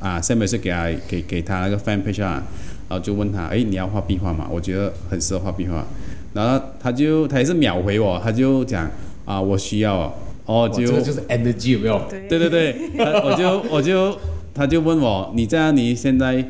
[0.00, 2.42] 啊下面是给他给给他那个 fan page 啊，
[2.88, 4.48] 然后就问他，哎你要画壁画吗？
[4.50, 5.84] 我觉得很适合画壁画，
[6.32, 8.90] 然后他就他也是秒回我，他就讲
[9.24, 10.12] 啊我需要哦，
[10.46, 12.00] 哦就这个就是 energy 有没有？
[12.08, 12.74] 对对对
[13.22, 14.18] 我就 我就
[14.54, 16.44] 他就问我，你这样你现在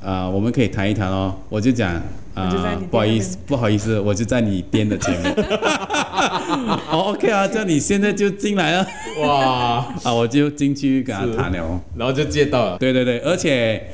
[0.00, 1.34] 啊、我们可以谈一谈哦。
[1.48, 2.00] 我就讲
[2.32, 2.48] 啊、
[2.88, 5.34] 不好意思，不好意思，我就在你店的前面。
[6.90, 8.86] 哦，OK 啊，这样你现在就进来了
[9.20, 11.80] 哇， 啊，我就进去跟他谈了哦。
[11.96, 12.78] 然后就接到了。
[12.78, 13.88] 对对对，而且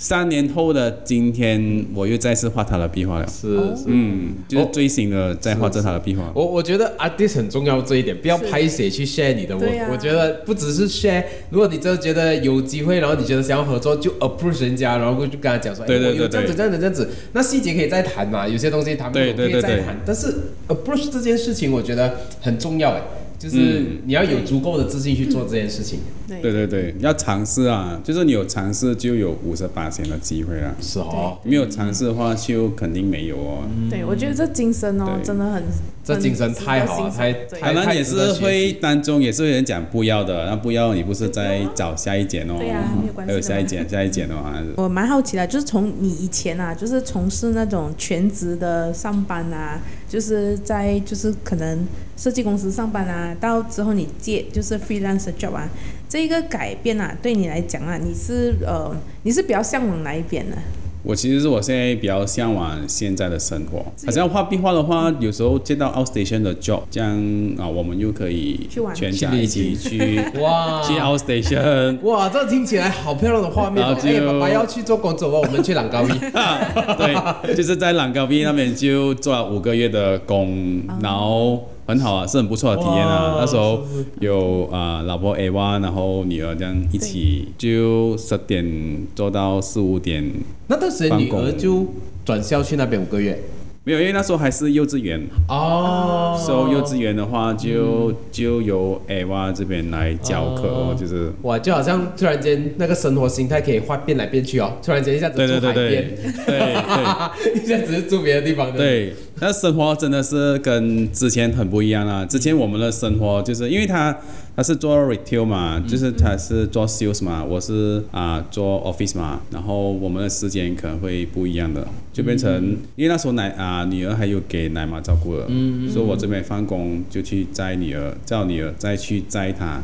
[0.00, 3.26] 三年后的今天，我又再次画他的壁画了。
[3.26, 3.84] 是是。
[3.86, 6.30] 嗯，就是最新的在画这他的壁画。
[6.36, 20.32] 我我觉得 artist 很重要这一点，不要拍写去 share 你的 work、啊我觉得不只是 share，如果你真的觉得有机会，然后你觉得想要合作，就 approach 人家，然后就跟他讲说，哎对对我有对对这样子这样子这样子，那细节可以再谈嘛，有些东西谈不懂对对对对可以再谈，但是
[20.68, 23.02] approach 这件事情我觉得很重要哎，
[23.36, 25.98] 就是嗯你要有足够的自信去做这件事情。
[26.28, 26.40] 对。
[26.42, 30.74] 对对，要尝试啊，就是你有尝试就有五十八千的机会啦。
[30.80, 33.64] 是哦，没有尝试的话，就肯定没有哦。
[33.88, 35.62] 对，我觉得这精神哦，真的很，
[36.04, 37.60] 这精神太好了很值得欣赏太对。
[37.60, 51.86] 太当然也是会当中也是有人讲不要的，那不要你不是在找下一件哦，对啊没有关系还有下一件下一件的话我蛮好奇的，就是从你以前啊，就是从事那种全职的上班啊，就是在就是可能
[52.16, 55.68] 设计公司上班啊，到之后你接就是 freelance job 啊，
[56.08, 60.56] 这一个改变啊，对你来讲啊，你是呃你是比较向往哪一边呢？
[61.04, 63.78] 我其实是我现在比较向往现在的生活。
[64.04, 67.08] 好像画壁画的话，有时候接到 outstation 的 job，这样
[67.56, 71.98] 啊，我们又可以全家一起去 哇去 outstation。
[72.02, 73.86] 哇，这听起来好漂亮的画面哦！
[73.86, 76.12] 然后就哎，爸爸要去做工作哦，我们去朗高壁。
[76.98, 83.36] 对，就是在朗高壁那边就做了五个月的工，然后很好啊，是很不错的体验啊。
[83.40, 83.80] 那时候
[84.20, 90.22] 有啊、老婆 A 娃，然后女儿这样一起，就十点做到四五点。
[90.66, 91.86] 那段时间女儿就
[92.26, 93.40] 转校去那边五个月。
[93.84, 107.64] 没有，因为那时候还是幼稚园，哦所以幼稚园的话就就由 A 娃这边来教课哦，就是哇，就好像突然间那个生活心态可以换变来变去哦，突然间一下子对对住海对对边，对对。
[107.64, 112.24] 一下子是住别的地方的。，对，那生活真的是跟之前很不一样啊。
[112.24, 114.16] 之前我们的生活就是因为他
[114.56, 129.80] 他是做 retail 嘛，就是他是做 sales 嘛，我是啊、做 office 嘛，然后我们的时间可能会不一样的，就变成、因为那时候奶啊、女儿还有给奶妈照顾的，嗯所以我这边放工就去载女儿，叫女儿再去载她。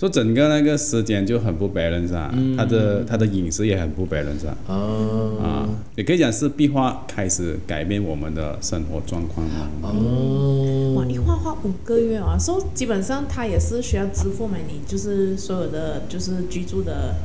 [0.00, 4.56] 就整个那个时间就很不 balance 啊，她的他的饮食也很不 balance 啊。
[4.66, 9.68] 哦，啊，也可以讲是壁画开始改变我们的生活状况哦。
[9.82, 17.16] 哦，哇，你画画五个月啊，所以基本上他也是需要支付嘛你就是所有的就是居住的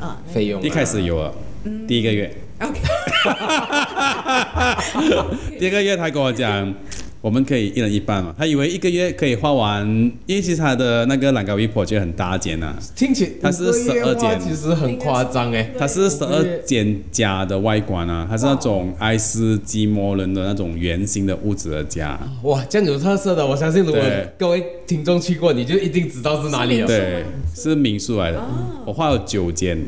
[0.00, 1.30] 呃费用啊一开始有啊，
[1.64, 2.80] 嗯，第一个月，OK，
[5.58, 6.74] 第二个月他跟我讲，
[7.22, 8.34] 我们可以一人一半嘛。
[8.36, 9.86] 他以为一个月可以花完，
[10.26, 15.70] 因为其实他的那个兰高一坡就很大间呐、听起他是五个月12间其实很夸张哎。
[15.78, 22.18] 他是十二间家的外观啊，他是那种爱斯基摩人的那种圆形的屋子的家。
[22.42, 24.02] 哇，这样有特色的，我相信如果
[24.36, 26.86] 各位听众去过，你就一定知道是哪里了。
[26.86, 27.24] 对，
[27.54, 28.38] 是民宿来的。
[28.84, 29.82] 我画了九间，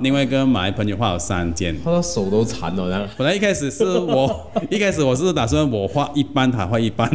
[0.00, 1.74] 另外一个马来朋友画了三间。
[1.82, 3.08] 画到手都残了，这样。
[3.16, 7.10] 本来一开始是我， 一开始我是打算我画一半，他画一半，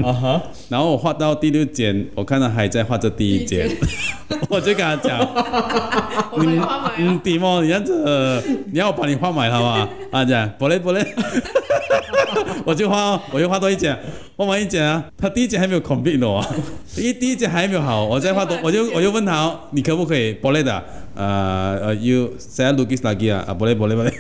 [0.68, 3.70] 然后我画到第六间，我看到还在画这第一间，
[4.50, 5.20] 我就跟他讲，
[6.42, 6.60] 你
[7.04, 9.88] 你迪莫，你这样子，你要我把你画满好吗？
[10.12, 11.06] 他讲不嘞不嘞，
[12.66, 13.98] 我就画，我就花多一间，
[14.36, 16.44] 画完一间啊，他第一节还没有 complete 哦，
[16.96, 20.84] 第一第一节还没有好，我再花多，我就我就问他哦，你可不可以不嘞的？
[21.16, 24.14] 呃呃，you saya lukis lagi 啊，啊不嘞不嘞不嘞。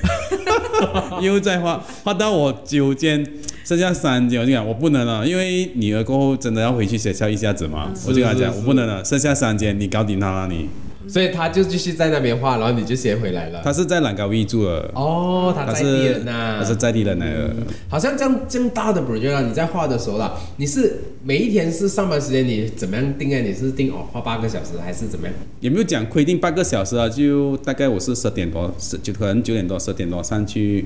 [1.21, 3.25] 又再花，花到我九间，
[3.63, 10.69] 剩下三间，我就讲我不能了，因为女儿过后真的要回去学校一下子嘛，我就跟他讲我不能了，剩下三间你搞定他了你。
[11.07, 13.61] 所以他就继续在那边画，然后你就先回来了。
[13.63, 17.55] 他是在兰高威住的，哦，他他在地是人呐、他是在地人来的。
[17.89, 23.39] 好像这样这样大的 project 啊，你在画的时候啦，你是每一天是上班时间，你怎么样定啊？
[23.39, 25.35] 你是定哦画八个小时还是怎么样？
[25.59, 30.85] 也没有讲规定八个小时啊，就大概我是十点多，十就可能九点多、十点多上去，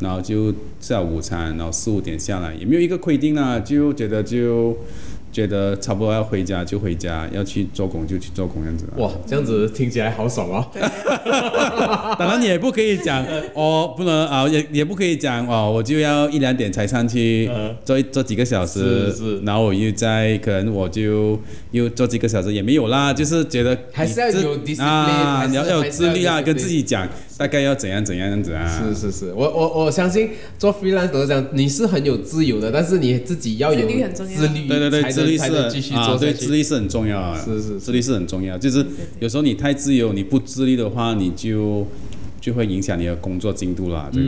[0.00, 4.76] 然后就吃了午餐，然后四五点下来，也没有一个规定啊，就觉得就
[5.32, 8.94] 觉得差不多要回家就回家，要去做工就去做工这样子、啊。
[8.98, 10.66] 哇，这样子听起来好爽哦！
[12.18, 21.40] 当然你也不可以讲哦，不能啊，也也不可以讲哦，我就要一两点才上去嗯做做几个小时，是是然后我又在可能我就
[21.70, 28.82] 又做几个小时也没有啦，就是觉得还是要有啊，你要要有自律啊，跟自己讲大概要怎样怎样这样子啊。
[28.94, 36.46] 是是是，我我我相信做 freelance 都是这样，你是很有自由的，但是你自己要有自律对对对，自律是继续啊，对，做下去。
[36.46, 38.56] 自律是很重要啊，是是是自律是很重要。
[38.56, 38.84] 就是
[39.20, 41.86] 有时候你太自由，你不自律的话，你就
[42.42, 44.10] 就会影响你的工作进度啦。
[44.12, 44.24] 这个、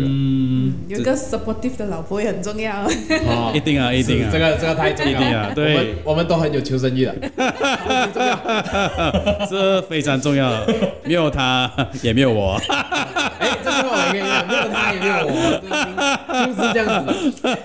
[0.87, 2.87] 有一个 supportive 的老婆也很重要。
[3.27, 7.13] 哦 一定啊，一定啊，这个这个太重要了，对我们我们都很有求生欲的，
[9.51, 10.65] 这非常重要，
[11.03, 11.69] 没有他
[12.03, 12.53] 也没有我。
[13.41, 15.61] 哎，这句话我跟你讲，没有他也没有我，
[16.47, 17.59] 就是这样子的。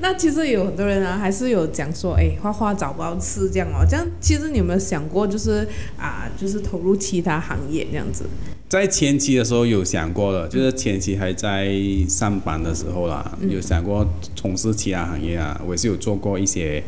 [0.00, 3.84] 那其实有很多人啊，还是有讲说，哎，画画找不到吃这样哦。
[3.88, 5.66] 这样其实你有没有想过，就是
[5.98, 8.24] 啊，就是投入其他行业这样子？
[8.68, 11.72] 在前期的时候有想过了，就是前期还在
[12.08, 15.60] 上班的时候啦，有想过从事其他行业啊。
[15.64, 16.82] 我也是有做过一些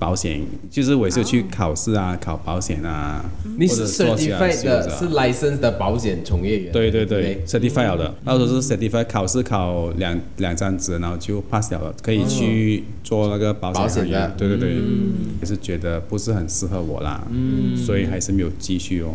[0.00, 3.22] 保险，就是我有去考试啊，考保险啊。
[3.58, 4.52] 你是 certified
[4.98, 6.72] 是 license 的保险从业员。
[6.72, 7.98] 对对对对，certified 了。
[7.98, 14.34] 的，那时候是 certified 考试考两两张纸，然后就 pass 了了，可以去做那个保险保险行业的。
[14.38, 14.76] 对对对，
[15.42, 17.22] 也是觉得不是很适合我啦，
[17.76, 19.12] 所以还是没有继续哦。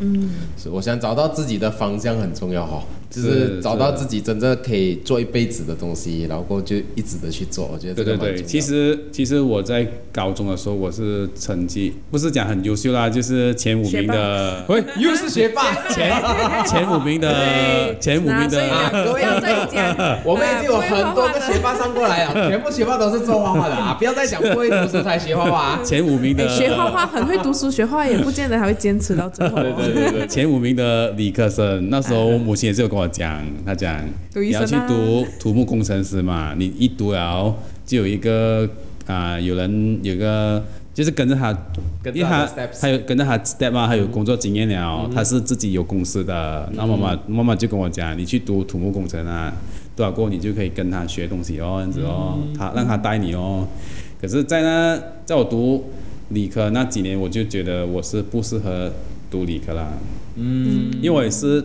[0.00, 0.28] 嗯。
[0.58, 7.68] 是，我想找到自己的方向很重要哈、就是是找到自己真正可以做一辈子的东西，然后就一直的去做。
[7.72, 16.10] 我觉得这对对对，个蛮重要其实其实我在高中的时候，我是成绩不是讲很优秀啦，就是前五名的， 喂，又是学霸， 前
[16.66, 18.66] 前五名的前五名的。
[18.72, 21.56] 啊各位不要再讲，我们已经有啊很多个学。
[21.66, 23.96] 霸上过来了， 全部学霸都是做画画的啊！
[23.98, 25.80] 不要再讲不会读书才学画画啊！
[25.82, 29.56] 前五名的学画画很会读书，学画画也不见得还会坚持到最后。
[29.56, 34.02] 对对对对，前五名的理科生，那时候母亲也是有跟我讲，他讲
[34.34, 37.54] 你要去读土木工程师嘛，你一读了
[37.84, 38.66] 就有一个
[39.06, 41.52] 啊、有人有个就是跟着他，
[42.02, 49.52] 跟着他的因为他他有跟着他 step 嘛，他有工作经验了，他是自己有公司的，那妈妈妈妈就跟我讲，你去读土木工程啊，
[49.94, 53.68] 读了过后你就可以跟他学东西哦，这样子哦，他让他带你哦。
[54.18, 55.84] 可是，在那在我读
[56.30, 58.90] 理科那几年，我就觉得我是不适合
[59.30, 59.92] 读理科啦。
[60.36, 61.64] 嗯，因为我也是，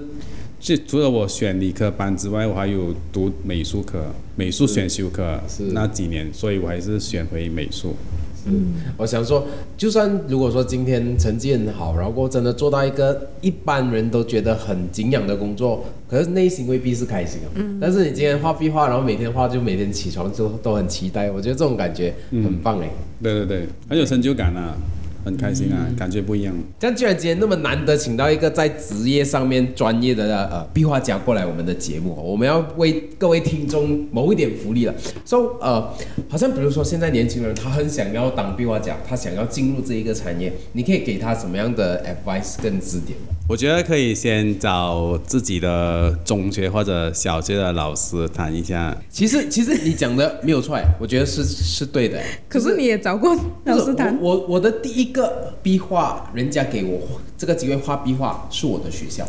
[0.61, 7.95] 是除了我选理科班之外，我还有读美术科、美术选修课是那几年，所以我还是选回美术。
[8.43, 9.45] 嗯我想说，
[9.77, 17.47] 就算如果说今天成绩很好，然后真的做到一个一般人都觉得很敬仰的工作，可是内心未必是开心啊。
[17.79, 22.89] 但是你今天画壁画，然后每天画，就每天起床就都很期待，我觉得这种感觉很棒哎。
[23.21, 24.75] 对对对，很有成就感啊，
[25.23, 26.53] 很开心啊，感觉不一样。
[26.79, 34.93] 这样，既然今天那么难得请到一个在职业上面专业的呃壁画家过来我们的节目，我们要为各位听众谋一点福利了。
[35.25, 35.93] So 呃，
[36.27, 43.35] 好像比如说现在年轻人他很想要当壁画家，他想要进入这一个产业，你可以给他什么样的 advice 跟指点吗？
[43.51, 48.97] 我觉得可以先找自己的中学或者小学的老师谈一下。
[49.09, 52.25] 其实其实你讲的没有错哎，我觉得是是对的哎。
[52.47, 57.01] 可是你也找过老师谈，我我我的第一个壁画，人家给我
[57.37, 59.27] 这个机会画壁画是我的学校。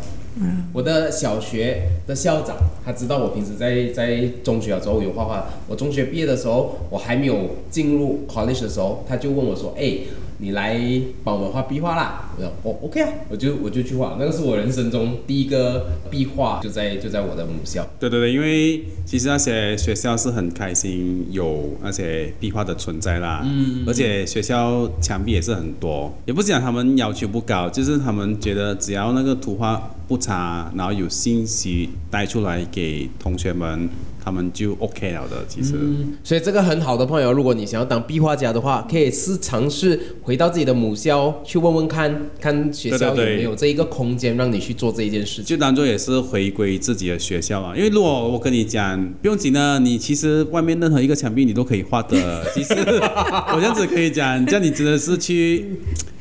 [0.73, 5.47] 我的小学的校长，他知道我平时在在中学的时候有画画。
[5.69, 9.99] 我中学毕业的时候，我还没有进入 college 的时候，他就问我说：“哎，
[10.39, 10.81] 你来
[11.23, 14.17] 帮我们画壁画啦？”我说：“哦，OK 啊，我就我就去画。
[14.19, 17.87] 那个是我人生中第一个壁画，就在就在我的母校。
[18.01, 33.89] 对对对，因为其实那些学校是很开心有那些壁画的存在啦，嗯，而且学校墙壁也是很多，也不是讲他们要求不高，就是他们觉得只要那个图画不差，然后有信息带出来给同学们，
[34.25, 35.45] 他们就 OK 了的。
[35.49, 35.75] 其实，
[36.23, 45.45] 所以这个很好的朋友，如果你想要当壁画家的话，可以是尝试回到自己的母校去问问看，看学校有没有这一个空间让你去做这一件事情。
[45.45, 47.75] 就当做也是回归自己的学校啊。
[47.77, 52.45] 因为如果我跟你讲不用紧的，你其实外面任何一个墙壁你都可以画的。
[52.55, 55.67] 其实我这样子可以讲，这样你真的是去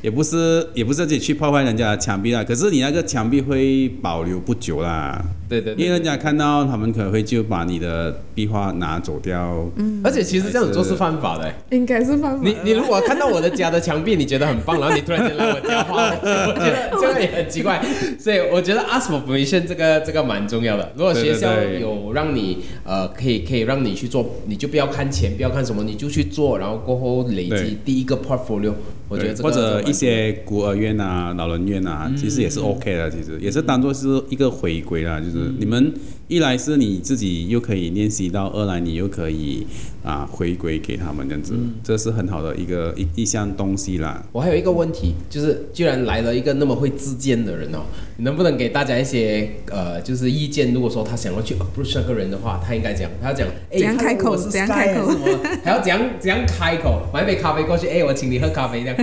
[0.01, 9.69] 也不是也不是自己去破坏人家的墙壁啦，可是你那个墙壁会保留不久啦，对对对因为人家看到他们可能会就把你的壁画拿走掉。
[9.75, 11.55] 嗯而且其实这样子做是犯法的、欸。
[11.69, 17.79] 应该是犯法你你如果看到我的家的墙壁，你觉得很棒，然后你突然间来我家画， 我觉得这个也很奇怪。
[18.19, 20.91] 所以我觉得 ask for permission 这个这个蛮重要的。
[20.95, 28.73] 如果学校有让你呃可以可以让你去做，你就不要看钱，不要看什么，你就去做，然后过后累积第一个 portfolio。
[29.11, 35.19] 我觉得或者一些孤儿院啊、老人院啊，其实也是 OK 的，其实也是当做是一个回归啦。
[35.19, 35.93] 就是你们
[36.31, 39.67] 一来是你自己又可以练习到，二来你又可以
[40.01, 41.53] 啊回归给他们这样子，
[41.83, 44.23] 这是很好的一个一一项东西啦。
[44.31, 47.79] 我还有一个问题，就是居然来了一个那么会自荐的人哦，
[48.15, 50.73] 你能不能给大家一些呃，就是意见？
[50.73, 57.01] 如果说他想要去 approach 那个人的话，他应该讲，他要讲，哎，怎样开口是怎样开口还是什么还要怎样怎样开口？
[57.13, 58.95] 买杯咖啡过去，哎，我请你喝咖啡这样，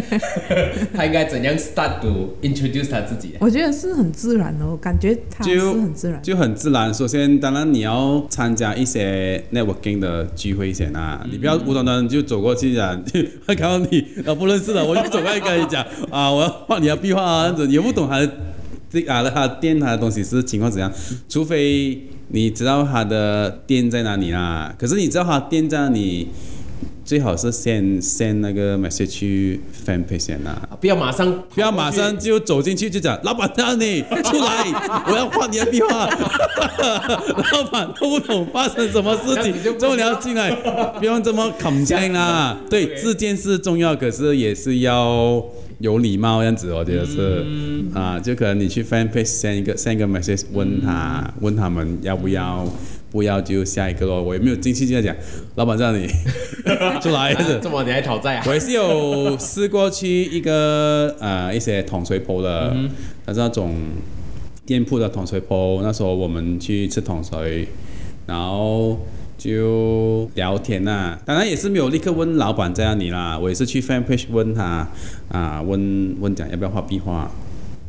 [0.97, 3.35] 他应该怎样 start to introduce 他自己？
[3.39, 6.23] 我觉得是很自然的，我感觉他是就很自然。
[6.23, 6.79] 就很自然。
[6.95, 13.03] 首先，当然你要参加一些 networking 的聚会先啊，你不要无端端就走过去讲，
[13.47, 18.31] 看到你呃不认识的，我就走过来跟你讲 啊，我要画你的壁画啊，这样子也不懂他的
[18.91, 20.91] 这啊他的店他的东西是情况怎样，
[21.29, 24.75] 除非你知道他的店在哪里啦。
[24.79, 26.29] 可是你知道他店在哪里，
[27.09, 30.51] 最好是先 send 那个 message 去 fan page 先啦。
[30.69, 34.67] 啊不要马上，不要马上就走进去就讲，老板让你出来，
[35.09, 36.07] 我要换你的壁画。
[37.51, 40.51] 老板都不懂发生什么事情就，不之后你要进来，
[40.99, 42.55] 不用这么恐惊啦。
[42.69, 45.43] 对，自荐是重要，可是也是要
[45.79, 47.43] 有礼貌，样子我觉得是、
[47.95, 52.71] 啊，就可能你去 fan page send 一个 send 一个 message 问他，问他们要不要。
[53.19, 55.17] 不要就下一个咯，我也没有进去就在讲，
[55.57, 56.07] 老板让你
[57.03, 58.45] 出来，啊这么你还讨债啊？
[58.47, 62.73] 我也是有试过去一个呃一些桶水铺的，
[63.27, 63.75] 它是那种
[64.65, 65.81] 店铺的桶水铺。
[65.83, 67.67] 那时候我们去吃桶水，
[68.25, 68.97] 然后
[69.37, 74.89] 就聊天呐、当然也是没有立刻问老板在哪里啦，我也是去 fan page 问他
[75.29, 77.29] 啊，问问讲要不要画壁画。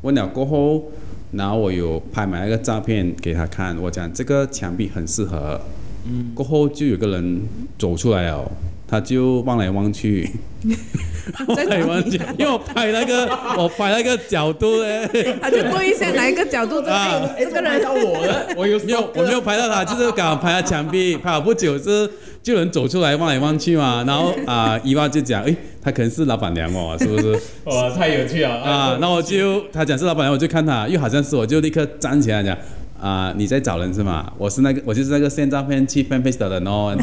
[0.02, 0.92] 问了过后，
[1.32, 5.60] 然后我有拍买那个照片给他看，我讲这个墙壁很适合。
[6.06, 7.42] 嗯过后就有个人
[7.78, 8.50] 走出来了，
[8.88, 10.28] 他就望来望去，
[11.48, 13.28] 望 来望去，因为我拍那个
[13.58, 15.08] 我拍那个角度嘞，
[15.42, 17.30] 他就对一下哪一个角度，这 啊。
[17.38, 17.84] 哎这个人。
[17.84, 22.10] 到我了，我有没有我没有拍到他，就是刚好拍到墙壁，拍了不久是
[22.50, 27.40] 就有人走出来望来望去嘛，然后啊伊娃就讲，诶，他可能是老板娘哦，是不是？
[27.66, 32.58] 哇，太有趣了啊，那我就他讲是老板娘，我就看他，又好像是我就立刻站起来讲。
[33.00, 34.30] 啊，你在找人是吗？
[34.38, 36.94] 我是那个，我就是那个 send 照片去 fan page 的人哦，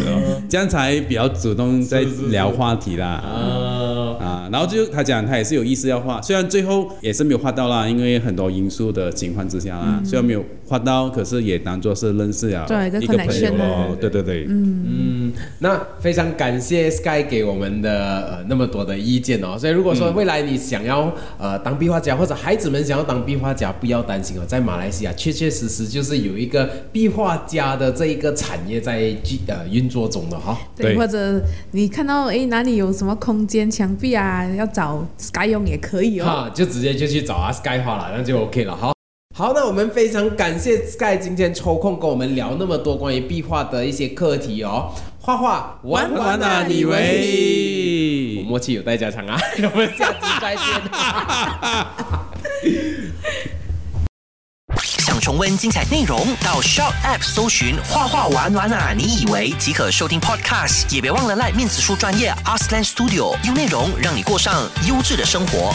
[0.47, 3.07] 这样才比较主动在聊话题啦。
[3.07, 12.67] 啊，啊，然后就他讲他也是有意思要画，虽然最后也是没有画到啦，因为很多因素的情况之下啦，虽然没有画到，可是也当做是认识了
[13.01, 14.11] 一个朋友咯对。
[14.11, 15.16] 对对嗯，嗯，
[15.59, 19.57] 那非常感谢 Sky 给我们的呃那么多的意见哦。
[19.59, 29.19] 所以如果说未来你想要呃当壁画家，或者孩子们想要当壁画家，不要担心哦，在马来西亚确确实实就是有一个壁画家的这一个产业在运
[29.49, 31.41] 呃运作中的哈、对，对或者
[31.73, 36.25] 你看到诶哪里有什么空间墙壁啊，要找 Sky 用也可以哦。
[36.25, 38.93] 哈，就直接就去找啊 Sky 画了，那就 OK 了哈。
[39.35, 44.91] 好，那我们非常感谢 Sky 今天抽空跟我们聊那么多关于壁画的一些课题哦。
[45.27, 48.45] 画画玩玩玩啊，你以我为？
[48.47, 49.37] 默契有待加强啊，
[49.75, 50.63] 我们下次再见。
[55.05, 65.75] 想重温精彩内容，到 Shout App 搜寻“画画玩玩啊”，你以为即可收听 Podcast，也别忘了赖面子书专业 Arslan Studio，用内容让你过上优质的生活。